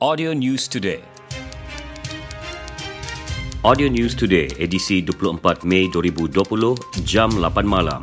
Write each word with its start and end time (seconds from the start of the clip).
Audio 0.00 0.32
News 0.32 0.64
Today. 0.64 1.04
Audio 3.60 3.84
News 3.92 4.16
Today, 4.16 4.48
edisi 4.56 5.04
24 5.04 5.68
Mei 5.68 5.92
2020, 5.92 7.04
jam 7.04 7.28
8 7.28 7.60
malam. 7.68 8.00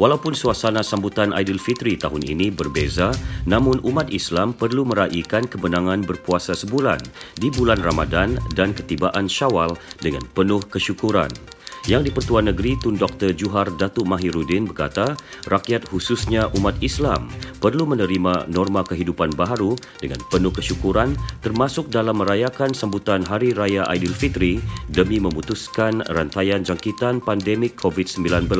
Walaupun 0.00 0.32
suasana 0.32 0.80
sambutan 0.80 1.36
Aidilfitri 1.36 2.00
tahun 2.00 2.24
ini 2.24 2.48
berbeza, 2.48 3.12
namun 3.44 3.84
umat 3.84 4.08
Islam 4.16 4.56
perlu 4.56 4.88
meraihkan 4.88 5.44
kemenangan 5.44 6.08
berpuasa 6.08 6.56
sebulan 6.56 7.04
di 7.36 7.52
bulan 7.52 7.84
Ramadan 7.84 8.40
dan 8.56 8.72
ketibaan 8.72 9.28
Syawal 9.28 9.76
dengan 10.00 10.24
penuh 10.32 10.64
kesyukuran. 10.64 11.55
Yang 11.86 12.10
di-Pertuan 12.10 12.50
Negeri 12.50 12.74
Tun 12.82 12.98
Dr. 12.98 13.30
Juhar 13.30 13.70
Datuk 13.78 14.10
Mahiruddin 14.10 14.66
berkata, 14.66 15.14
rakyat 15.46 15.86
khususnya 15.86 16.50
umat 16.58 16.74
Islam 16.82 17.30
perlu 17.62 17.86
menerima 17.86 18.50
norma 18.50 18.82
kehidupan 18.82 19.38
baharu 19.38 19.78
dengan 20.02 20.18
penuh 20.26 20.50
kesyukuran 20.50 21.14
termasuk 21.46 21.86
dalam 21.86 22.18
merayakan 22.18 22.74
sambutan 22.74 23.22
Hari 23.22 23.54
Raya 23.54 23.86
Aidilfitri 23.86 24.58
demi 24.90 25.22
memutuskan 25.22 26.02
rantaian 26.10 26.66
jangkitan 26.66 27.22
pandemik 27.22 27.78
COVID-19. 27.78 28.50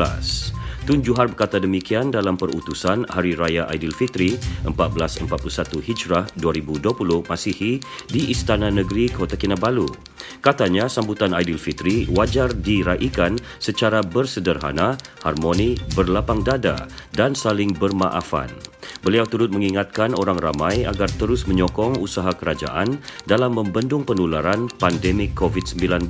Tun 0.87 1.03
Juhar 1.03 1.27
berkata 1.27 1.59
demikian 1.59 2.15
dalam 2.15 2.39
perutusan 2.39 3.11
Hari 3.11 3.35
Raya 3.35 3.67
Aidilfitri 3.67 4.39
1441 4.71 5.83
Hijrah 5.83 6.31
2020 6.39 7.27
Masihi 7.27 7.83
di 8.07 8.31
Istana 8.31 8.71
Negeri 8.71 9.11
Kota 9.11 9.35
Kinabalu. 9.35 10.16
Katanya 10.47 10.87
sambutan 10.87 11.35
Aidilfitri 11.35 12.07
wajar 12.07 12.55
diraikan 12.55 13.35
secara 13.59 13.99
bersederhana, 13.99 14.95
harmoni, 15.27 15.75
berlapang 15.99 16.47
dada 16.47 16.87
dan 17.19 17.35
saling 17.35 17.75
bermaafan. 17.75 18.47
Beliau 19.03 19.27
turut 19.27 19.51
mengingatkan 19.51 20.15
orang 20.15 20.39
ramai 20.39 20.87
agar 20.87 21.11
terus 21.19 21.51
menyokong 21.51 21.99
usaha 21.99 22.31
kerajaan 22.31 23.03
dalam 23.27 23.59
membendung 23.59 24.07
penularan 24.07 24.71
pandemik 24.79 25.35
COVID-19. 25.35 26.07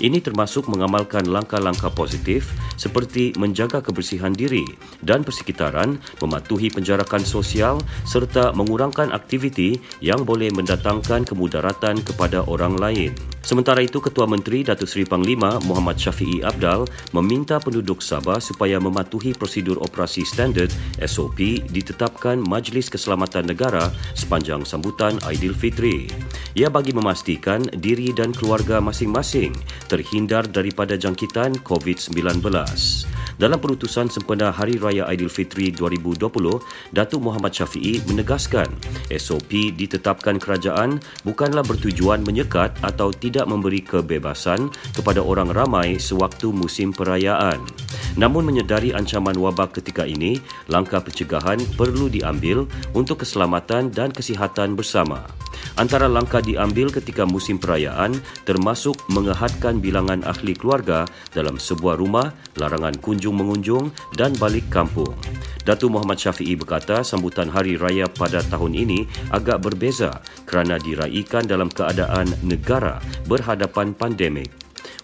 Ini 0.00 0.18
termasuk 0.24 0.64
mengamalkan 0.72 1.28
langkah-langkah 1.28 1.92
positif 1.92 2.48
seperti 2.80 3.36
menjaga 3.36 3.84
kebersihan 3.84 4.32
diri 4.32 4.64
dan 5.04 5.20
persekitaran, 5.20 6.00
mematuhi 6.24 6.72
penjarakan 6.72 7.20
sosial 7.20 7.76
serta 8.08 8.56
mengurangkan 8.56 9.12
aktiviti 9.12 9.76
yang 10.00 10.24
boleh 10.24 10.48
mendatangkan 10.56 11.28
kemudaratan 11.28 12.00
kepada 12.00 12.40
orang 12.48 12.80
lain. 12.80 13.33
Sementara 13.44 13.84
itu, 13.84 14.00
Ketua 14.00 14.24
Menteri 14.24 14.64
Datuk 14.64 14.88
Seri 14.88 15.04
Panglima 15.04 15.60
Muhammad 15.68 16.00
Syafiee 16.00 16.40
Abdal 16.40 16.88
meminta 17.12 17.60
penduduk 17.60 18.00
Sabah 18.00 18.40
supaya 18.40 18.80
mematuhi 18.80 19.36
prosedur 19.36 19.76
operasi 19.84 20.24
standard 20.24 20.72
SOP 21.04 21.60
ditetapkan 21.68 22.40
Majlis 22.40 22.88
Keselamatan 22.88 23.52
Negara 23.52 23.92
sepanjang 24.16 24.64
sambutan 24.64 25.20
Aidilfitri. 25.28 26.08
Ia 26.56 26.72
bagi 26.72 26.96
memastikan 26.96 27.68
diri 27.76 28.16
dan 28.16 28.32
keluarga 28.32 28.80
masing-masing 28.80 29.52
terhindar 29.92 30.48
daripada 30.48 30.96
jangkitan 30.96 31.60
COVID-19. 31.60 32.40
Dalam 33.34 33.58
perutusan 33.58 34.06
sempena 34.06 34.54
Hari 34.54 34.78
Raya 34.78 35.10
Aidilfitri 35.10 35.74
2020, 35.74 36.30
Datuk 36.94 37.18
Muhammad 37.18 37.50
Syafiee 37.50 37.98
menegaskan 38.06 38.70
SOP 39.10 39.74
ditetapkan 39.74 40.38
kerajaan 40.38 41.02
bukanlah 41.26 41.66
bertujuan 41.66 42.22
menyekat 42.22 42.70
atau 42.86 43.10
tidak 43.10 43.50
memberi 43.50 43.82
kebebasan 43.82 44.70
kepada 44.94 45.18
orang 45.18 45.50
ramai 45.50 45.98
sewaktu 45.98 46.54
musim 46.54 46.94
perayaan. 46.94 47.58
Namun 48.14 48.46
menyedari 48.46 48.94
ancaman 48.94 49.34
wabak 49.34 49.82
ketika 49.82 50.06
ini, 50.06 50.38
langkah 50.70 51.02
pencegahan 51.02 51.58
perlu 51.74 52.06
diambil 52.06 52.70
untuk 52.94 53.26
keselamatan 53.26 53.90
dan 53.90 54.14
kesihatan 54.14 54.78
bersama. 54.78 55.43
Antara 55.74 56.06
langkah 56.06 56.38
diambil 56.38 56.86
ketika 56.86 57.26
musim 57.26 57.58
perayaan 57.58 58.14
termasuk 58.46 58.94
mengehadkan 59.10 59.82
bilangan 59.82 60.22
ahli 60.22 60.54
keluarga 60.54 61.02
dalam 61.34 61.58
sebuah 61.58 61.98
rumah, 61.98 62.30
larangan 62.54 62.94
kunjung 63.02 63.34
mengunjung 63.34 63.90
dan 64.14 64.30
balik 64.38 64.70
kampung. 64.70 65.10
Datu 65.66 65.90
Muhammad 65.90 66.22
Syafiee 66.22 66.54
berkata 66.54 67.02
sambutan 67.02 67.50
Hari 67.50 67.74
Raya 67.74 68.06
pada 68.06 68.38
tahun 68.46 68.86
ini 68.86 69.02
agak 69.34 69.66
berbeza 69.66 70.22
kerana 70.46 70.78
diraikan 70.78 71.42
dalam 71.42 71.66
keadaan 71.66 72.30
negara 72.46 73.02
berhadapan 73.26 73.98
pandemik. 73.98 74.54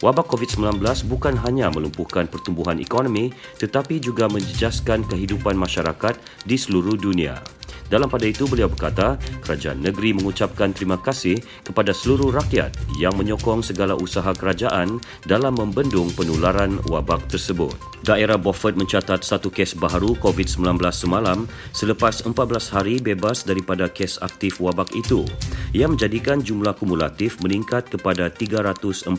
Wabak 0.00 0.30
COVID-19 0.30 0.80
bukan 1.10 1.34
hanya 1.44 1.66
melumpuhkan 1.68 2.30
pertumbuhan 2.30 2.78
ekonomi 2.78 3.34
tetapi 3.58 3.98
juga 3.98 4.30
menjejaskan 4.30 5.02
kehidupan 5.10 5.58
masyarakat 5.58 6.14
di 6.46 6.56
seluruh 6.56 6.94
dunia. 6.94 7.59
Dalam 7.90 8.06
pada 8.06 8.22
itu 8.22 8.46
beliau 8.46 8.70
berkata, 8.70 9.18
kerajaan 9.42 9.82
negeri 9.82 10.14
mengucapkan 10.14 10.70
terima 10.70 10.94
kasih 11.02 11.34
kepada 11.66 11.90
seluruh 11.90 12.30
rakyat 12.30 12.70
yang 13.02 13.18
menyokong 13.18 13.66
segala 13.66 13.98
usaha 13.98 14.30
kerajaan 14.30 15.02
dalam 15.26 15.58
membendung 15.58 16.06
penularan 16.14 16.78
wabak 16.86 17.26
tersebut. 17.26 17.74
Daerah 18.06 18.38
Beaufort 18.38 18.78
mencatat 18.78 19.26
satu 19.26 19.50
kes 19.50 19.74
baharu 19.74 20.14
COVID-19 20.22 20.78
semalam 20.94 21.50
selepas 21.74 22.22
14 22.22 22.32
hari 22.72 23.02
bebas 23.02 23.42
daripada 23.42 23.90
kes 23.90 24.22
aktif 24.22 24.62
wabak 24.62 24.94
itu 24.94 25.26
yang 25.74 25.98
menjadikan 25.98 26.38
jumlah 26.38 26.72
kumulatif 26.78 27.42
meningkat 27.42 27.90
kepada 27.90 28.30
341 28.30 29.10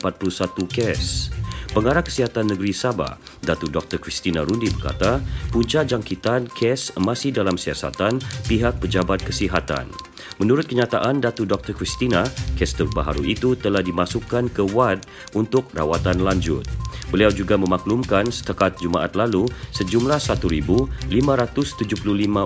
kes. 0.72 1.30
Pengarah 1.72 2.04
Kesihatan 2.04 2.52
Negeri 2.52 2.76
Sabah, 2.76 3.16
Datu 3.40 3.72
Dr. 3.72 3.96
Christina 3.96 4.44
Rundi 4.44 4.68
berkata, 4.76 5.24
punca 5.56 5.88
jangkitan 5.88 6.52
kes 6.52 6.92
masih 7.00 7.32
dalam 7.32 7.56
siasatan 7.56 8.20
pihak 8.44 8.84
pejabat 8.84 9.24
kesihatan. 9.24 9.88
Menurut 10.36 10.68
kenyataan 10.68 11.24
Datu 11.24 11.48
Dr. 11.48 11.72
Christina, 11.72 12.28
kes 12.59 12.76
terbaru 12.76 13.24
itu 13.24 13.56
telah 13.56 13.80
dimasukkan 13.80 14.52
ke 14.52 14.68
wad 14.76 15.08
untuk 15.32 15.72
rawatan 15.72 16.20
lanjut. 16.20 16.68
Beliau 17.08 17.32
juga 17.32 17.56
memaklumkan 17.56 18.28
setakat 18.28 18.76
Jumaat 18.84 19.16
lalu 19.16 19.48
sejumlah 19.72 20.20
1,575 20.20 21.08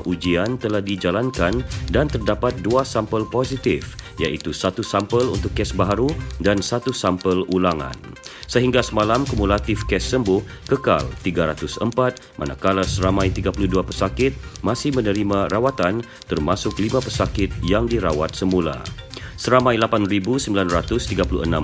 ujian 0.05 0.49
telah 0.61 0.81
dijalankan 0.85 1.65
dan 1.89 2.05
terdapat 2.05 2.53
dua 2.61 2.85
sampel 2.85 3.25
positif 3.25 4.04
iaitu 4.19 4.55
satu 4.55 4.81
sampel 4.85 5.27
untuk 5.31 5.51
kes 5.55 5.75
baharu 5.75 6.07
dan 6.39 6.61
satu 6.61 6.95
sampel 6.95 7.43
ulangan. 7.51 7.95
Sehingga 8.45 8.85
semalam 8.85 9.25
kumulatif 9.25 9.83
kes 9.89 10.13
sembuh 10.13 10.69
kekal 10.69 11.03
304 11.25 12.37
manakala 12.37 12.85
seramai 12.85 13.33
32 13.33 13.67
pesakit 13.83 14.37
masih 14.61 14.93
menerima 14.93 15.49
rawatan 15.49 16.05
termasuk 16.29 16.77
5 16.77 17.01
pesakit 17.01 17.49
yang 17.65 17.89
dirawat 17.89 18.37
semula. 18.37 18.79
Seramai 19.35 19.75
8,936 19.75 20.47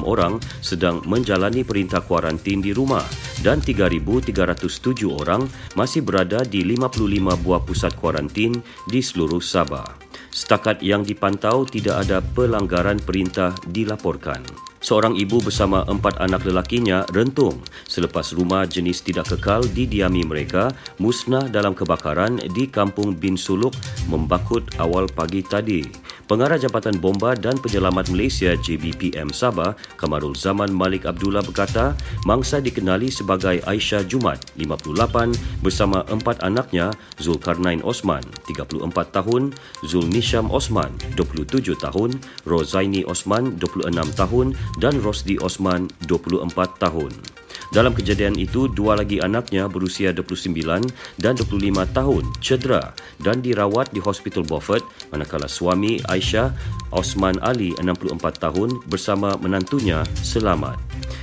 orang 0.03 0.35
sedang 0.59 0.99
menjalani 1.07 1.63
perintah 1.63 2.03
kuarantin 2.03 2.59
di 2.59 2.75
rumah 2.75 3.03
dan 3.39 3.63
3,307 3.63 5.07
orang 5.07 5.47
masih 5.79 6.03
berada 6.03 6.43
di 6.43 6.67
55 6.67 7.07
buah 7.47 7.61
pusat 7.63 7.95
kuarantin 7.95 8.59
di 8.91 8.99
seluruh 8.99 9.39
Sabah. 9.39 10.10
Setakat 10.31 10.79
yang 10.79 11.03
dipantau 11.03 11.67
tidak 11.67 12.07
ada 12.07 12.23
pelanggaran 12.23 12.97
perintah 13.03 13.51
dilaporkan. 13.67 14.39
Seorang 14.81 15.13
ibu 15.13 15.37
bersama 15.37 15.85
empat 15.85 16.17
anak 16.17 16.41
lelakinya 16.41 17.05
rentung 17.13 17.61
selepas 17.85 18.33
rumah 18.33 18.65
jenis 18.65 19.05
tidak 19.05 19.29
kekal 19.29 19.61
didiami 19.61 20.25
mereka 20.25 20.73
musnah 20.97 21.45
dalam 21.53 21.77
kebakaran 21.77 22.41
di 22.57 22.65
Kampung 22.65 23.13
Bin 23.13 23.37
Suluk 23.37 23.77
membakut 24.09 24.65
awal 24.81 25.05
pagi 25.05 25.45
tadi. 25.45 25.85
Pengarah 26.31 26.55
Jabatan 26.55 26.95
Bomba 26.95 27.35
dan 27.35 27.59
Penyelamat 27.59 28.07
Malaysia 28.07 28.55
JBPM 28.55 29.35
Sabah, 29.35 29.75
Kamarul 29.99 30.31
Zaman 30.31 30.71
Malik 30.71 31.03
Abdullah 31.03 31.43
berkata, 31.43 31.91
mangsa 32.23 32.63
dikenali 32.63 33.11
sebagai 33.11 33.59
Aisyah 33.67 34.07
Jumat, 34.07 34.39
58, 34.55 35.35
bersama 35.59 36.07
empat 36.07 36.39
anaknya, 36.39 36.95
Zulkarnain 37.19 37.83
Osman, 37.83 38.23
34 38.47 38.79
tahun, 39.11 39.51
Zulnisham 39.83 40.47
Osman, 40.55 40.95
27 41.19 41.75
tahun, 41.75 42.15
Rozaini 42.47 43.03
Osman, 43.03 43.59
26 43.59 43.91
tahun 44.15 44.55
dan 44.79 45.03
Rosdi 45.03 45.35
Osman, 45.43 45.91
24 46.07 46.47
tahun. 46.79 47.40
Dalam 47.71 47.95
kejadian 47.95 48.35
itu, 48.35 48.67
dua 48.67 48.99
lagi 48.99 49.23
anaknya 49.23 49.71
berusia 49.71 50.11
29 50.11 50.91
dan 51.23 51.33
25 51.39 51.87
tahun 51.95 52.23
cedera 52.43 52.91
dan 53.23 53.39
dirawat 53.39 53.95
di 53.95 54.03
Hospital 54.03 54.43
Beaufort 54.43 54.83
manakala 55.07 55.47
suami 55.47 56.03
Aisyah 56.03 56.51
Osman 56.91 57.39
Ali 57.39 57.71
64 57.79 58.19
tahun 58.43 58.75
bersama 58.91 59.39
menantunya 59.39 60.03
selamat. 60.19 60.75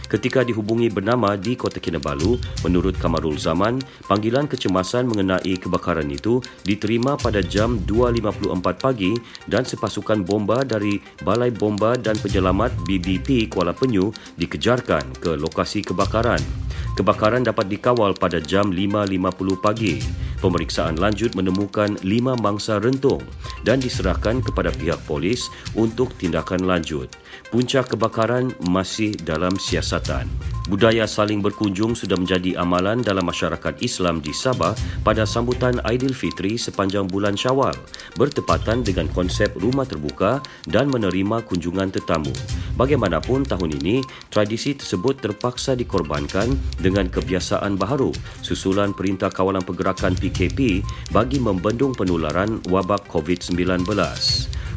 Ketika 0.08 0.40
dihubungi 0.40 0.88
bernama 0.88 1.36
di 1.36 1.52
Kota 1.52 1.76
Kinabalu, 1.84 2.40
menurut 2.64 2.96
Kamarul 2.96 3.36
Zaman, 3.36 3.76
panggilan 4.08 4.48
kecemasan 4.48 5.04
mengenai 5.04 5.60
kebakaran 5.60 6.08
itu 6.08 6.40
diterima 6.64 7.20
pada 7.20 7.44
jam 7.44 7.76
2.54 7.84 8.56
pagi 8.80 9.12
dan 9.52 9.68
sepasukan 9.68 10.24
bomba 10.24 10.64
dari 10.64 10.96
Balai 11.20 11.52
Bomba 11.52 11.92
dan 12.00 12.16
Penyelamat 12.16 12.72
BBP 12.88 13.52
Kuala 13.52 13.76
Penyu 13.76 14.08
dikejarkan 14.40 15.20
ke 15.20 15.36
lokasi 15.36 15.84
kebakaran. 15.84 16.67
Kebakaran 16.98 17.46
dapat 17.46 17.70
dikawal 17.70 18.10
pada 18.18 18.42
jam 18.42 18.74
5.50 18.74 19.62
pagi. 19.62 20.02
Pemeriksaan 20.42 20.98
lanjut 20.98 21.30
menemukan 21.38 21.94
lima 22.02 22.34
mangsa 22.34 22.82
rentung 22.82 23.22
dan 23.62 23.78
diserahkan 23.78 24.42
kepada 24.42 24.74
pihak 24.74 24.98
polis 25.06 25.46
untuk 25.78 26.10
tindakan 26.18 26.66
lanjut. 26.66 27.06
Puncak 27.54 27.94
kebakaran 27.94 28.50
masih 28.66 29.14
dalam 29.14 29.54
siasatan. 29.54 30.26
Budaya 30.66 31.06
saling 31.06 31.38
berkunjung 31.38 31.94
sudah 31.94 32.18
menjadi 32.18 32.58
amalan 32.58 32.98
dalam 32.98 33.24
masyarakat 33.30 33.78
Islam 33.78 34.18
di 34.18 34.34
Sabah 34.34 34.74
pada 35.06 35.22
sambutan 35.22 35.78
Aidilfitri 35.86 36.58
sepanjang 36.58 37.06
bulan 37.06 37.38
Syawal, 37.38 37.78
bertepatan 38.18 38.82
dengan 38.82 39.06
konsep 39.14 39.54
rumah 39.54 39.86
terbuka 39.86 40.42
dan 40.66 40.90
menerima 40.90 41.46
kunjungan 41.46 41.94
tetamu. 41.94 42.34
Bagaimanapun 42.78 43.42
tahun 43.42 43.74
ini, 43.82 44.06
tradisi 44.30 44.78
tersebut 44.78 45.18
terpaksa 45.18 45.74
dikorbankan 45.74 46.54
dengan 46.78 47.10
kebiasaan 47.10 47.74
baharu 47.74 48.14
susulan 48.38 48.94
Perintah 48.94 49.34
Kawalan 49.34 49.66
Pergerakan 49.66 50.14
PKP 50.14 50.86
bagi 51.10 51.42
membendung 51.42 51.90
penularan 51.90 52.62
wabak 52.70 53.10
COVID-19. 53.10 53.82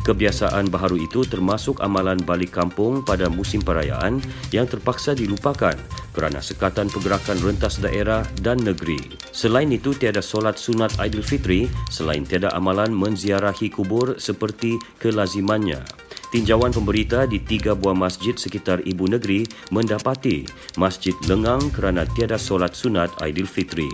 Kebiasaan 0.01 0.73
baharu 0.73 0.97
itu 0.97 1.21
termasuk 1.29 1.77
amalan 1.85 2.17
balik 2.25 2.57
kampung 2.57 3.05
pada 3.05 3.29
musim 3.29 3.61
perayaan 3.61 4.17
yang 4.49 4.65
terpaksa 4.65 5.13
dilupakan 5.13 5.77
kerana 6.17 6.41
sekatan 6.41 6.89
pergerakan 6.89 7.37
rentas 7.37 7.77
daerah 7.77 8.25
dan 8.41 8.57
negeri. 8.65 8.97
Selain 9.29 9.69
itu, 9.69 9.93
tiada 9.93 10.25
solat 10.25 10.57
sunat 10.57 10.97
Aidilfitri 10.97 11.69
selain 11.93 12.25
tiada 12.25 12.49
amalan 12.57 12.89
menziarahi 12.89 13.69
kubur 13.69 14.17
seperti 14.17 14.81
kelazimannya. 14.97 16.09
Tinjauan 16.31 16.71
pemberita 16.71 17.27
di 17.27 17.43
tiga 17.43 17.75
buah 17.75 17.91
masjid 17.91 18.31
sekitar 18.31 18.79
ibu 18.87 19.03
negeri 19.03 19.43
mendapati 19.67 20.47
masjid 20.79 21.11
lengang 21.27 21.59
kerana 21.75 22.07
tiada 22.07 22.39
solat 22.39 22.71
sunat 22.71 23.11
Aidilfitri. 23.19 23.91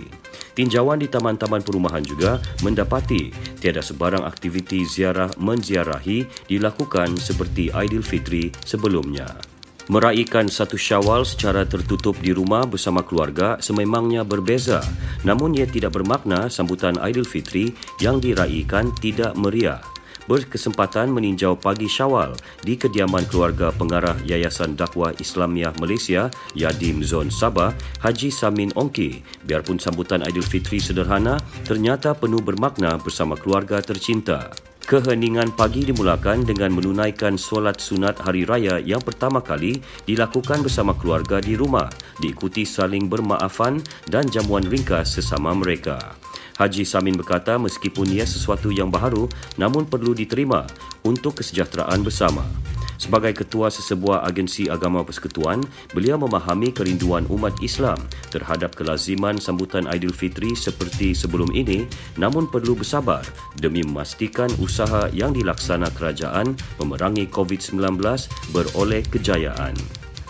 Tinjauan 0.54 1.02
di 1.02 1.10
taman-taman 1.10 1.66
perumahan 1.66 2.06
juga 2.06 2.38
mendapati 2.62 3.34
tiada 3.58 3.82
sebarang 3.82 4.22
aktiviti 4.22 4.86
ziarah 4.86 5.34
menziarahi 5.34 6.46
dilakukan 6.46 7.18
seperti 7.18 7.74
Aidilfitri 7.74 8.54
sebelumnya. 8.62 9.26
Meraihkan 9.90 10.46
satu 10.46 10.78
syawal 10.78 11.26
secara 11.26 11.66
tertutup 11.66 12.14
di 12.22 12.30
rumah 12.30 12.62
bersama 12.70 13.02
keluarga 13.02 13.58
sememangnya 13.58 14.22
berbeza. 14.22 14.78
Namun 15.26 15.58
ia 15.58 15.66
tidak 15.66 15.98
bermakna 15.98 16.46
sambutan 16.46 17.02
Aidilfitri 17.02 17.74
yang 17.98 18.22
diraihkan 18.22 18.94
tidak 19.02 19.34
meriah 19.34 19.82
berkesempatan 20.28 21.08
meninjau 21.08 21.56
pagi 21.56 21.88
syawal 21.88 22.36
di 22.60 22.76
kediaman 22.76 23.24
keluarga 23.26 23.72
pengarah 23.72 24.14
Yayasan 24.28 24.76
Dakwah 24.76 25.16
Islamiah 25.16 25.72
Malaysia 25.80 26.28
Yadim 26.52 27.00
Zon 27.00 27.32
Sabah, 27.32 27.72
Haji 28.04 28.28
Samin 28.28 28.70
Ongki. 28.76 29.24
Biarpun 29.48 29.80
sambutan 29.80 30.20
Aidilfitri 30.22 30.78
sederhana, 30.78 31.40
ternyata 31.64 32.12
penuh 32.12 32.44
bermakna 32.44 33.00
bersama 33.00 33.34
keluarga 33.34 33.80
tercinta. 33.80 34.52
Keheningan 34.88 35.52
pagi 35.52 35.84
dimulakan 35.84 36.48
dengan 36.48 36.72
menunaikan 36.72 37.36
solat 37.36 37.76
sunat 37.76 38.24
hari 38.24 38.48
raya 38.48 38.80
yang 38.80 39.04
pertama 39.04 39.44
kali 39.44 39.84
dilakukan 40.08 40.64
bersama 40.64 40.96
keluarga 40.96 41.44
di 41.44 41.60
rumah, 41.60 41.92
diikuti 42.24 42.64
saling 42.64 43.04
bermaafan 43.04 43.84
dan 44.08 44.24
jamuan 44.32 44.64
ringkas 44.64 45.20
sesama 45.20 45.52
mereka. 45.52 46.16
Haji 46.58 46.82
Samin 46.82 47.14
berkata 47.14 47.54
meskipun 47.54 48.10
ia 48.10 48.26
sesuatu 48.26 48.74
yang 48.74 48.90
baharu 48.90 49.30
namun 49.54 49.86
perlu 49.86 50.10
diterima 50.10 50.66
untuk 51.06 51.38
kesejahteraan 51.38 52.02
bersama. 52.02 52.42
Sebagai 52.98 53.30
ketua 53.30 53.70
sesebuah 53.70 54.26
agensi 54.26 54.66
agama 54.66 55.06
persekutuan, 55.06 55.62
beliau 55.94 56.18
memahami 56.18 56.74
kerinduan 56.74 57.30
umat 57.30 57.54
Islam 57.62 57.94
terhadap 58.34 58.74
kelaziman 58.74 59.38
sambutan 59.38 59.86
Aidilfitri 59.86 60.58
seperti 60.58 61.14
sebelum 61.14 61.54
ini 61.54 61.86
namun 62.18 62.50
perlu 62.50 62.74
bersabar 62.74 63.22
demi 63.54 63.86
memastikan 63.86 64.50
usaha 64.58 65.06
yang 65.14 65.30
dilaksana 65.30 65.94
kerajaan 65.94 66.58
memerangi 66.82 67.30
COVID-19 67.30 68.02
beroleh 68.50 69.06
kejayaan. 69.06 69.78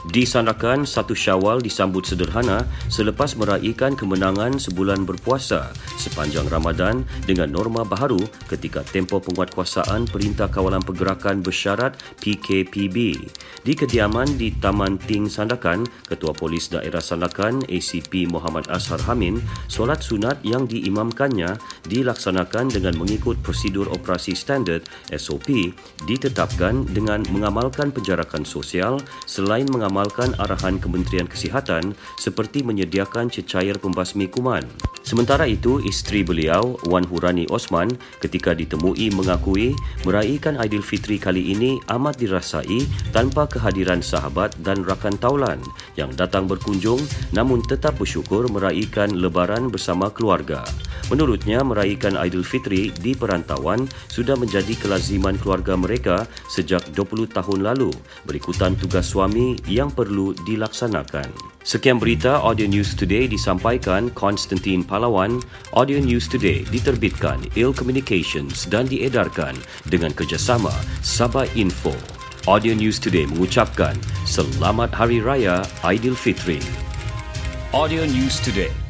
Disandarkan 0.09 0.89
satu 0.89 1.13
syawal 1.13 1.61
disambut 1.61 2.01
sederhana 2.01 2.65
selepas 2.89 3.37
meraihkan 3.37 3.93
kemenangan 3.93 4.57
sebulan 4.57 5.05
berpuasa 5.05 5.69
sepanjang 6.01 6.49
Ramadan 6.49 7.05
dengan 7.29 7.53
norma 7.53 7.85
baharu 7.85 8.17
ketika 8.49 8.81
tempoh 8.89 9.21
penguatkuasaan 9.21 10.09
Perintah 10.09 10.49
Kawalan 10.49 10.81
Pergerakan 10.81 11.45
Bersyarat 11.45 12.01
PKPB. 12.25 13.21
Di 13.61 13.73
kediaman 13.77 14.41
di 14.41 14.57
Taman 14.57 14.97
Ting 14.97 15.29
Sandakan, 15.29 15.85
Ketua 16.09 16.33
Polis 16.33 16.73
Daerah 16.73 17.05
Sandakan 17.05 17.69
ACP 17.69 18.33
Muhammad 18.33 18.65
Ashar 18.73 19.05
Hamin, 19.05 19.45
solat 19.69 20.01
sunat 20.01 20.41
yang 20.41 20.65
diimamkannya 20.65 21.61
dilaksanakan 21.85 22.73
dengan 22.73 22.97
mengikut 22.97 23.45
prosedur 23.45 23.93
operasi 23.93 24.33
standard 24.33 24.89
SOP 25.13 25.77
ditetapkan 26.09 26.89
dengan 26.97 27.21
mengamalkan 27.29 27.93
penjarakan 27.93 28.49
sosial 28.49 28.97
selain 29.29 29.69
mengamalkan 29.69 29.98
mengamalkan 29.99 30.31
arahan 30.39 30.79
Kementerian 30.79 31.27
Kesihatan 31.27 31.91
seperti 32.23 32.63
menyediakan 32.63 33.35
cecair 33.35 33.83
pembasmi 33.83 34.31
kuman. 34.31 34.63
Sementara 35.03 35.43
itu, 35.51 35.83
isteri 35.83 36.23
beliau, 36.23 36.79
Wan 36.87 37.03
Hurani 37.03 37.51
Osman, 37.51 37.91
ketika 38.23 38.55
ditemui 38.55 39.11
mengakui 39.11 39.75
meraihkan 40.07 40.55
Aidilfitri 40.55 41.19
kali 41.19 41.51
ini 41.51 41.83
amat 41.91 42.15
dirasai 42.15 42.87
tanpa 43.11 43.51
kehadiran 43.51 43.99
sahabat 43.99 44.55
dan 44.63 44.87
rakan 44.87 45.19
taulan 45.19 45.59
yang 45.99 46.15
datang 46.15 46.47
berkunjung 46.47 47.03
namun 47.35 47.59
tetap 47.67 47.99
bersyukur 47.99 48.47
meraihkan 48.47 49.19
lebaran 49.19 49.67
bersama 49.67 50.15
keluarga. 50.15 50.63
Menurutnya, 51.09 51.65
meraihkan 51.65 52.21
Aidilfitri 52.21 52.93
di 53.01 53.17
perantauan 53.17 53.89
sudah 54.13 54.37
menjadi 54.37 54.77
kelaziman 54.77 55.41
keluarga 55.41 55.73
mereka 55.73 56.29
sejak 56.53 56.85
20 56.93 57.33
tahun 57.33 57.65
lalu 57.65 57.89
berikutan 58.29 58.77
tugas 58.77 59.09
suami 59.09 59.57
yang 59.65 59.89
perlu 59.89 60.37
dilaksanakan. 60.45 61.33
Sekian 61.65 61.97
berita 62.01 62.41
Audio 62.45 62.69
News 62.69 62.93
Today 62.97 63.29
disampaikan 63.29 64.13
Konstantin 64.13 64.85
Palawan. 64.85 65.41
Audio 65.73 66.01
News 66.01 66.29
Today 66.29 66.65
diterbitkan 66.69 67.41
Il 67.57 67.73
Communications 67.73 68.69
dan 68.69 68.89
diedarkan 68.89 69.57
dengan 69.89 70.13
kerjasama 70.13 70.73
Sabah 71.01 71.49
Info. 71.57 71.93
Audio 72.49 72.73
News 72.73 73.01
Today 73.01 73.29
mengucapkan 73.29 73.97
Selamat 74.25 74.93
Hari 74.97 75.21
Raya 75.21 75.65
Aidilfitri. 75.85 76.61
Audio 77.77 78.09
News 78.09 78.41
Today 78.41 78.88